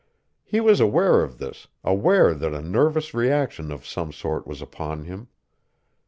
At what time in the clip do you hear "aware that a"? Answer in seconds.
1.83-2.61